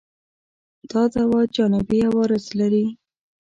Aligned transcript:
دا 0.91 1.01
دوا 1.13 1.41
جانبي 1.55 1.99
عوارض 2.09 2.45
لري؟ 2.59 2.85